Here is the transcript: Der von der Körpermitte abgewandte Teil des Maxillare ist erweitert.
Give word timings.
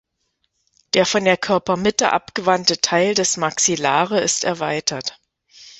Der 0.95 1.05
von 1.05 1.25
der 1.25 1.37
Körpermitte 1.37 2.11
abgewandte 2.11 2.81
Teil 2.81 3.13
des 3.13 3.37
Maxillare 3.37 4.19
ist 4.19 4.43
erweitert. 4.43 5.19